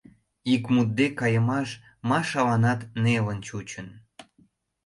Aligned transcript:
Ик 0.53 0.63
мутде 0.73 1.07
кайымаш 1.19 1.69
Машаланат 2.09 2.81
нелын 3.03 3.39
чучын. 3.47 3.87